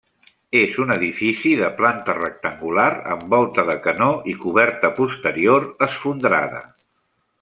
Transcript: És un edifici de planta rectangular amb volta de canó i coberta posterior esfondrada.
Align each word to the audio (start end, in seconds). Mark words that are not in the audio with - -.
És 0.59 0.77
un 0.83 0.93
edifici 0.93 1.51
de 1.59 1.67
planta 1.81 2.15
rectangular 2.19 2.87
amb 3.17 3.27
volta 3.35 3.67
de 3.69 3.75
canó 3.85 4.09
i 4.33 4.35
coberta 4.47 4.93
posterior 5.01 5.69
esfondrada. 5.91 6.65